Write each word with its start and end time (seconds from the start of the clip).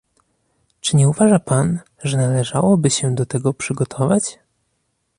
Czy 0.81 0.95
nie 0.97 1.09
uważa 1.09 1.39
pan, 1.39 1.79
że 2.03 2.17
należałoby 2.17 2.89
się 2.89 3.15
do 3.15 3.25
tego 3.25 3.53
przygotować? 3.53 4.39